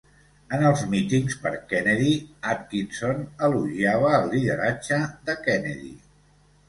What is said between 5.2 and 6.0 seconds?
de Kennedy.